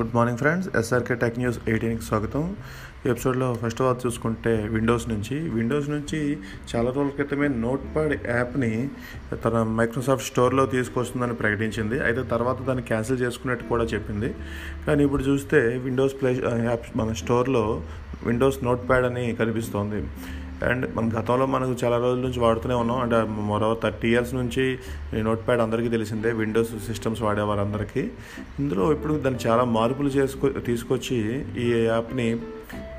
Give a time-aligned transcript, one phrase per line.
[0.00, 2.56] Good morning friends SRK tech news ఎయిటీన్కి స్వాగతం.
[3.06, 5.50] ఈ ఎపిసోడ్లో ఫస్ట్ ఆఫ్ ఆల్ చూసుకుంటే విండోస్ నుంచి.
[5.50, 6.38] విండోస్ నుంచి
[6.74, 8.88] చాలా రోజుల క్రితమే నోట్ ప్యాడ్ యాప్ని
[9.44, 12.00] తన మైక్రోసాఫ్ట్ స్టోర్లో తీసుకొస్తుందని ప్రకటించింది.
[12.04, 14.34] అయితే తర్వాత దాన్ని క్యాన్సిల్ చేసుకున్నట్టు కూడా చెప్పింది.
[14.86, 17.82] కానీ ఇప్పుడు చూస్తే విండోస్ ప్లే యాప్ మన స్టోర్లో
[18.26, 20.06] విండోస్ నోట్ ప్యాడ్ అని కనిపిస్తోంది.
[20.64, 23.00] అండ్ మన గతంలో మనకు చాలా రోజుల నుంచి వాడుతూనే ఉన్నాం.
[23.00, 24.78] అంటే మరో థర్టీ ఇయర్స్ నుంచి
[25.22, 28.10] నోట్ ప్యాడ్ అందరికీ తెలిసిందే విండోస్ సిస్టమ్స్ వాడేవారు అందరికీ.
[28.58, 32.36] ఇందులో ఇప్పుడు దాన్ని చాలా మార్పులు చేసుకో తీసుకొచ్చి ఈ యాప్ని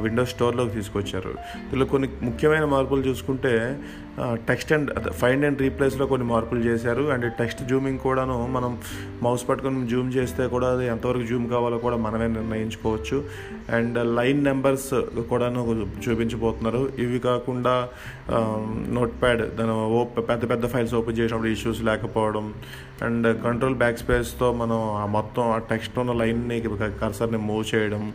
[0.00, 1.34] విండోస్ స్టోర్లోకి తీసుకొచ్చారు.
[1.64, 3.78] ఇందులో కొన్ని ముఖ్యమైన మార్పులు చూసుకుంటే
[4.20, 7.02] టెక్స్ట్ అండ్ ఫైండ్ అండ్ రీప్లేస్లో కొన్ని మార్పులు చేశారు.
[7.02, 8.78] అండ్ టెక్స్ట్ జూమింగ్ కూడాను మనం
[9.22, 13.24] మౌస్ పట్టుకొని జూమ్ చేస్తే కూడా అది ఎంతవరకు జూమ్ కావాలో కూడా మనమే నిర్ణయించుకోవచ్చు.
[13.74, 14.94] అండ్ లైన్ నెంబర్స్
[15.30, 16.92] కూడాను చూపించబోతున్నారు.
[16.98, 17.88] ఇవి కాకుండా
[18.88, 22.54] నోట్ ప్యాడ్ దాని పెద్ద పెద్ద ఫైల్స్ ఓపెన్ చేసినప్పుడు ఇష్యూస్ లేకపోవడం
[23.02, 26.62] అండ్ కంట్రోల్ బ్యాక్ స్పేస్తో మనం ఆ మొత్తం ఆ టెక్స్ట్ ఉన్న లైన్ని
[27.00, 28.12] కర్సర్ని మూవ్ చేయడం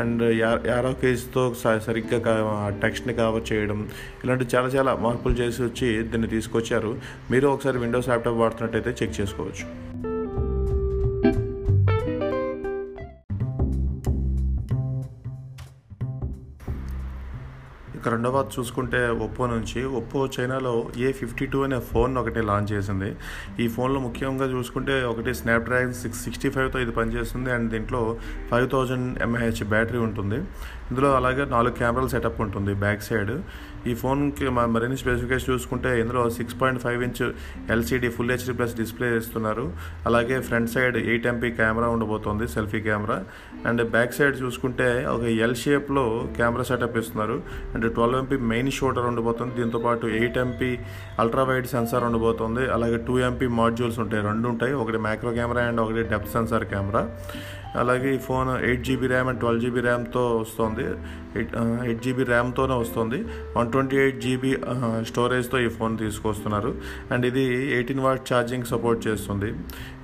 [0.00, 0.22] అండ్
[0.66, 1.42] యారో ఇంగ్లీష్తో
[1.86, 2.18] సరిగ్గా
[2.82, 3.88] టెక్స్ట్ని కవర్ చేయడం
[4.24, 6.92] ఇలాంటి చాలా చాలా మార్పులు చేసి వచ్చి దీన్ని తీసుకొచ్చారు.
[7.30, 9.93] మీరు ఒకసారి విండోస్ ల్యాప్టాప్ వాడుతున్నట్టయితే చెక్ చేసుకోవచ్చు.
[17.98, 20.72] ఇక రెండవ చూసుకుంటే ఒప్పో నుంచి ఒప్పో చైనాలో
[21.06, 23.10] ఏ ఫిఫ్టీ టూ అనే ఫోన్ ఒకటి లాంచ్ చేసింది.
[23.62, 27.52] ఈ ఫోన్లో ముఖ్యంగా చూసుకుంటే ఒకటి స్నాప్డ్రాగన్ సిక్స్ సిక్స్టీ ఫైవ్తో ఇది పనిచేస్తుంది.
[27.52, 28.02] అండ్ దీంట్లో
[28.50, 30.40] ఫైవ్ థౌజండ్ ఎంఏహెచ్ బ్యాటరీ ఉంటుంది.
[30.90, 33.34] ఇందులో అలాగే నాలుగు కెమెరాల సెటప్ ఉంటుంది బ్యాక్ సైడ్.
[33.90, 37.22] ఈ ఫోన్కి మరిన్ని స్పెసిఫికేషన్ చూసుకుంటే ఇందులో six point five inch
[37.74, 39.64] LCD full HD plus display ఇస్తున్నారు.
[40.06, 43.18] అలాగే front side eight MP camera ఉండబోతోంది selfie camera
[43.68, 46.04] and back side చూసుకుంటే ఒక ఎల్ షేప్లో
[46.38, 47.42] కెమెరా సెటప్ ఇస్తున్నారు.
[47.74, 49.54] And twelve MP main shooter ఉండబోతుంది.
[49.60, 50.70] దీంతోపాటు eight MP
[51.18, 52.64] ultra wide sensor ఉండబోతుంది.
[52.76, 54.22] అలాగే టూ ఎంపీ మాడ్యూల్స్ ఉంటాయి.
[54.30, 54.74] రెండు ఉంటాయి.
[54.82, 57.04] ఒకటి మ్యాక్రో కెమెరా అండ్ ఒకటి డెప్త్ సెన్సార్ కెమెరా
[57.80, 60.86] అలాగే ఈ phone eight GB RAM and twelve GB ర్యామ్తో వస్తుంది.
[61.36, 61.52] ఎయిట్
[61.86, 63.18] ఎయిట్ జీబీ ర్యామ్తోనే వస్తుంది.
[63.56, 64.52] వన్ ట్వంటీ ఎయిట్ జీబీ
[65.10, 66.70] స్టోరేజ్తో ఈ ఫోన్ తీసుకొస్తున్నారు.
[67.12, 67.44] అండ్ ఇది
[67.76, 69.50] ఎయిటీన్ వాట్ ఛార్జింగ్ సపోర్ట్ చేస్తుంది.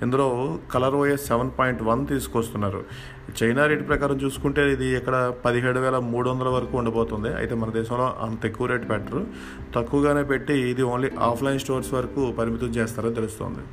[0.05, 0.29] ఇందులో
[0.75, 2.83] Color OS seven point one తీసుకొస్తున్నారు.
[3.39, 8.07] చైనా రేట్ ప్రకారం చూసుకుంటే ఇది ఇక్కడ పదిహేడు వేల మూడు వందల వరకు ఉండబోతుంది అయితే మన దేశంలో
[8.27, 9.23] అంత ఎక్కువ రేట్ పెట్టరు.
[9.77, 13.65] తక్కువగానే పెట్టి ఇది ఓన్లీ ఆఫ్లైన్ స్టోర్స్ వరకు పరిమితం చేస్తారని తెలుస్తుంది.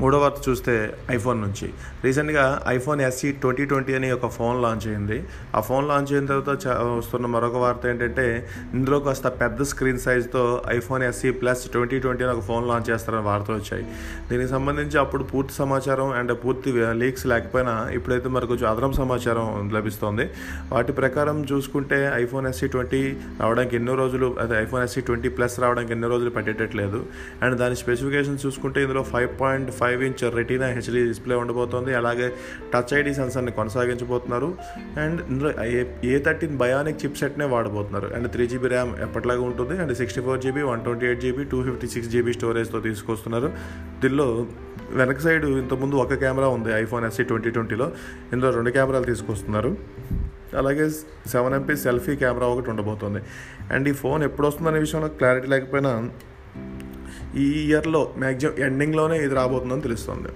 [0.00, 0.72] మూడో వార్త చూస్తే
[1.10, 1.66] ఐఫోన్ నుంచి.
[2.04, 5.18] రీసెంట్గా ఐఫోన్ ఎస్సీ ట్వంటీ ట్వంటీ అని ఒక ఫోన్ లాంచ్ అయింది.
[5.54, 6.66] ఆ ఫోన్ లాంచ్ అయిన తర్వాత
[6.98, 12.32] వస్తున్న మరొక వార్త ఏంటంటే ఇందులో కాస్త పెద్ద screen సైజ్తో iPhone SE plus twenty twenty అని
[12.36, 13.86] ఒక ఫోన్ లాంచ్ చేస్తారని వార్తలు వచ్చాయి.
[14.30, 20.26] దీనికి సంబంధించి అప్పుడు పూర్తి సమాచారం అండ్ పూర్తి లీక్స్ లేకపోయినా ఇప్పుడైతే మరి కొంచెం అదనం సమాచారం లభిస్తోంది.
[20.72, 23.02] వాటి ప్రకారం చూసుకుంటే ఐఫోన్ ఎస్సీ ట్వంటీ
[23.40, 27.06] రావడానికి ఎన్నో రోజులు అదే ఐఫోన్ ఎస్సీ ట్వంటీ ప్లస్ రావడానికి ఎన్నో రోజులు పెట్టేటట్లేదు.
[27.42, 31.94] అండ్ దాని స్పెసిఫికేషన్ చూసుకుంటే ఇందులో five point five five inch retina HD display ఉండబోతోంది.
[31.94, 32.32] అలాగే
[32.74, 34.48] టచ్ ఐడి సెన్సర్ని కొనసాగించబోతున్నారు.
[35.00, 35.50] అండ్ ఇందులో
[36.04, 38.14] ఏ థర్టీన్ బయానిక్ చిప్ సెట్నే వాడబోతున్నారు.
[38.16, 39.74] అండ్ త్రీ జీబీ ర్యామ్ ఎప్పటిలాగా ఉంటుంది.
[39.82, 43.52] And sixty four GB one twenty eight GB two fifty six GB స్టోరేజ్తో తీసుకొస్తున్నారు.
[44.02, 44.46] దీనిలో
[44.90, 47.92] వెనక సైడ్ ఇంతకుముందు ఒక కెమెరా ఉంది ఐఫోన్ ఎస్సీ ట్వంటీ ట్వంటీలో.
[48.32, 49.76] ఇందులో రెండు కెమెరాలు తీసుకొస్తున్నారు.
[50.58, 50.90] అలాగే
[51.34, 53.20] సెవెన్ ఎంపీ సెల్ఫీ కెమెరా ఒకటి ఉండబోతుంది.
[53.72, 55.92] అండ్ ఈ ఫోన్ ఎప్పుడు వస్తుందనే విషయంలో క్లారిటీ లేకపోయినా
[57.36, 60.28] ఈ ఇయర్లో మ్యాక్సిమం ఎండింగ్లోనే ఇది రాబోతుందని తెలుస్తుంది.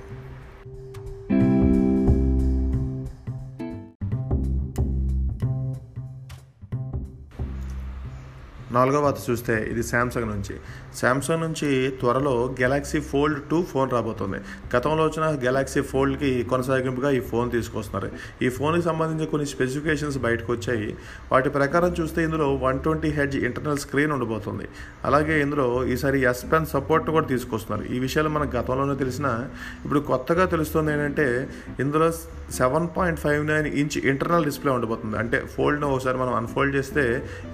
[8.72, 10.54] నాలుగో వార్త చూస్తే ఇది శాంసంగ్ నుంచి.
[10.98, 11.68] శాంసంగ్ నుంచి
[12.00, 14.38] త్వరలో గెలాక్సీ ఫోల్డ్ టూ ఫోన్ రాబోతుంది.
[14.76, 18.10] గతంలో వచ్చిన గెలాక్సీ ఫోల్డ్కి కొనసాగింపుగా ఈ ఫోన్ తీసుకొస్తున్నారు.
[18.44, 20.96] ఈ ఫోన్కి సంబంధించిన కొన్ని స్పెసిఫికేషన్స్ బయటకు వచ్చాయి.
[21.32, 24.68] వాటి ప్రకారం చూస్తే ఇందులో one twenty hertz internal screen ఉండబోతుంది.
[25.04, 27.92] అలాగే ఇందులో ఈసారి ఎస్ పెన్ సపోర్ట్ కూడా తీసుకొస్తున్నారు.
[27.94, 29.48] ఈ విషయాలు మనకు గతంలోనే తెలిసిన.
[29.84, 31.48] ఇప్పుడు కొత్తగా తెలుస్తుంది ఏంటంటే
[31.80, 32.12] ఇందులో
[32.58, 35.16] seven point five nine inch internal display ఉండబోతుంది.
[35.22, 37.04] అంటే ఫోల్డ్ను ఒకసారి మనం అన్ఫోల్డ్ చేస్తే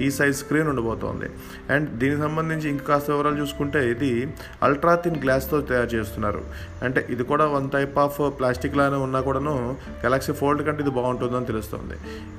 [0.05, 1.29] ఈ సైజ్ స్క్రీన్ ఉండబోతోంది.
[1.75, 4.13] అండ్ దీనికి సంబంధించి ఇంకా కాస్త వివరాలు చూసుకుంటే ఇది
[4.69, 6.43] అల్ట్రా థిన్ గ్లాస్తో తయారు చేస్తున్నారు.
[6.83, 11.47] అంటే ఇది కూడా వన్ టైప్ ఆఫ్ ప్లాస్టిక్ లానే ఉన్నా కూడాను గెలాక్సీ ఫోల్డ్ కంటే ఇది బాగుంటుందని
[11.47, 11.97] తెలుస్తుంది.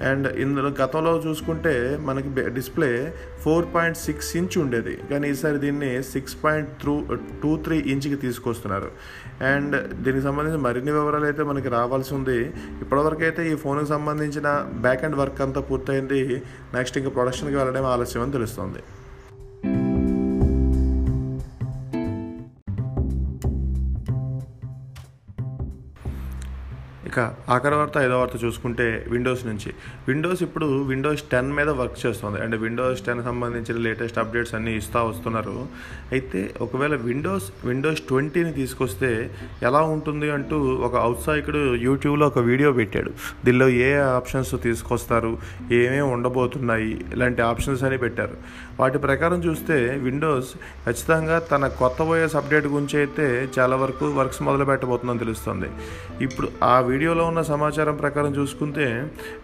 [0.10, 2.30] అండ్ ఇందులో గతంలో చూసుకుంటే మనకి
[2.60, 4.96] display four point six inch ఉండేది.
[5.10, 6.96] కానీ ఈసారి దీన్ని six point through
[7.44, 8.92] two three ఇంచ్కి తీసుకొస్తున్నారు.
[9.52, 12.40] అండ్ దీనికి సంబంధించి మరిన్ని వివరాలు అయితే మనకి రావాల్సి ఉంది.
[12.82, 14.48] ఇప్పటివరకు అయితే ఈ ఫోన్కి సంబంధించిన
[14.86, 16.22] బ్యాక్ అండ్ వర్క్ అంతా పూర్తయింది.
[16.74, 18.82] నెక్స్ట్ ఇంకా ప్రొడక్షన్కి వెళ్ళడం ఆలస్యం అని తెలుస్తుంది.
[27.18, 27.24] ఇక
[27.54, 29.70] ఆఖరి వార్త ఐదో వార్త చూసుకుంటే విండోస్ నుంచి.
[30.08, 32.38] విండోస్ ఇప్పుడు విండోస్ టెన్ మీద వర్క్ చేస్తుంది.
[32.44, 35.56] అండ్ విండోస్ టెన్ సంబంధించిన లేటెస్ట్ అప్డేట్స్ అన్నీ ఇస్తూ వస్తున్నారు.
[36.16, 39.10] అయితే ఒకవేళ విండోస్ విండోస్ ట్వంటీని తీసుకొస్తే
[39.70, 43.14] ఎలా ఉంటుంది అంటూ ఒక ఔత్సాహికుడు యూట్యూబ్లో ఒక వీడియో పెట్టాడు.
[43.48, 43.90] దీనిలో ఏ
[44.20, 45.32] ఆప్షన్స్ తీసుకొస్తారు
[45.80, 48.38] ఏమేమి ఉండబోతున్నాయి ఇలాంటి ఆప్షన్స్ అని పెట్టారు.
[48.82, 50.54] వాటి ప్రకారం చూస్తే విండోస్
[50.86, 53.28] ఖచ్చితంగా తన కొత్త ఓఎస్ అప్డేట్ గురించి అయితే
[53.58, 55.72] చాలా వరకు వర్క్స్ మొదలు పెట్టబోతుందని తెలుస్తుంది.
[56.28, 58.86] ఇప్పుడు ఆ వీడియో వీడియోలో ఉన్న సమాచారం ప్రకారం చూసుకుంటే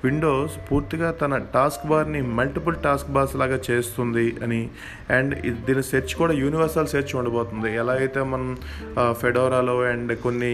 [0.03, 4.59] విండోస్ పూర్తిగా తన టాస్క్ బార్ని మల్టిపుల్ టాస్క్ బార్స్ లాగా చేస్తుంది అని.
[5.17, 5.33] అండ్
[5.67, 7.69] దీని సెర్చ్ కూడా యూనివర్సల్ సెర్చ్ ఉండబోతుంది.
[7.81, 8.49] ఎలా అయితే మనం
[9.21, 10.51] ఫెడోరాలో అండ్ కొన్ని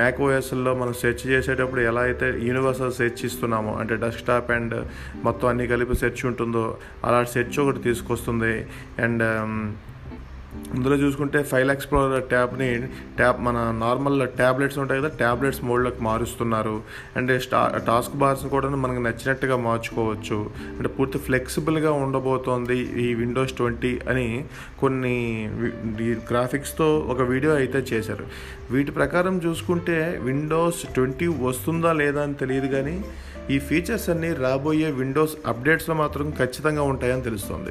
[0.00, 4.76] మ్యాక్ ఓఎస్లో మనం సెర్చ్ చేసేటప్పుడు ఎలా అయితే యూనివర్సల్ సెర్చ్ ఇస్తున్నామో అంటే డెస్క్టాప్ అండ్
[5.26, 6.64] మొత్తం అన్ని కలిపి సెర్చ్ ఉంటుందో
[7.04, 8.54] అలాంటి సెర్చ్ ఒకటి తీసుకొస్తుంది.
[9.04, 9.26] అండ్
[10.74, 12.82] ఇందులో చూసుకుంటే ఫైల్ ఎక్స్ప్లోరర్ ట్యాబ్ని
[13.16, 16.82] ట్యాబ్ మన నార్మల్ ట్యాబ్లెట్స్ ఉంటాయి కదా ట్యాబ్లెట్స్ మోడ్లోకి మారుస్తున్నారు.
[17.16, 20.50] అండ్ స్టా టాస్క్ బార్స్ కూడా మనకు నచ్చినట్టుగా మార్చుకోవచ్చు.
[20.76, 24.44] అంటే పూర్తి ఫ్లెక్సిబుల్గా ఉండబోతోంది ఈ విండోస్ ట్వంటీ అని
[24.78, 25.48] కొన్ని
[26.30, 28.26] గ్రాఫిక్స్తో ఒక వీడియో అయితే చేశారు.
[28.70, 33.04] వీటి ప్రకారం చూసుకుంటే విండోస్ ట్వంటీ వస్తుందా లేదా అని తెలియదు కానీ
[33.50, 37.70] ఈ ఫీచర్స్ అన్నీ రాబోయే విండోస్ అప్డేట్స్లో మాత్రం ఖచ్చితంగా ఉంటాయని తెలుస్తుంది.